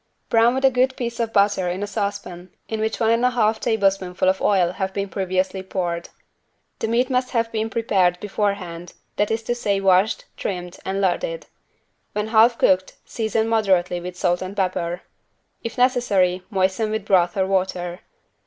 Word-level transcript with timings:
Brown 0.29 0.55
with 0.55 0.65
a 0.65 0.71
good 0.71 0.95
piece 0.95 1.19
of 1.19 1.31
butter 1.31 1.69
in 1.69 1.83
a 1.83 1.85
saucepan 1.85 2.49
in 2.67 2.79
which 2.79 2.99
one 2.99 3.11
and 3.11 3.23
a 3.23 3.29
half 3.29 3.59
tablespoonful 3.59 4.27
of 4.27 4.41
oil 4.41 4.71
have 4.71 4.95
been 4.95 5.07
previously 5.09 5.61
poured. 5.61 6.09
The 6.79 6.87
meat 6.87 7.11
must 7.11 7.29
have 7.29 7.51
been 7.51 7.69
prepared 7.69 8.19
beforehand, 8.19 8.93
that 9.17 9.29
is 9.29 9.43
to 9.43 9.53
say 9.53 9.79
washed, 9.79 10.25
trimmed 10.37 10.77
and 10.85 11.01
larded. 11.01 11.45
When 12.13 12.29
half 12.29 12.57
cooked, 12.57 12.95
season 13.05 13.47
moderately 13.47 14.01
with 14.01 14.17
salt 14.17 14.41
and 14.41 14.57
pepper. 14.57 15.03
If 15.63 15.77
necessary, 15.77 16.41
moisten 16.49 16.89
with 16.89 17.05
broth 17.05 17.37
or 17.37 17.45
water. 17.45 17.99